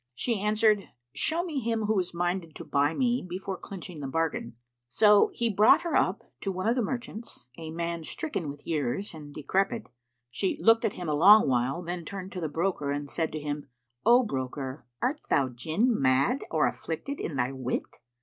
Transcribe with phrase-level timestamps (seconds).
[0.15, 4.55] She answered, "Show me him who is minded to buy me before clinching the bargain."
[4.89, 9.13] So he brought her up to one of the merchants a man stricken with years
[9.13, 9.89] and decrepit; and
[10.31, 13.39] she looked at him a long while, then turned to the broker and said to
[13.39, 13.67] him,
[14.03, 17.99] "O broker, art thou Jinn mad or afflicted in thy wit?"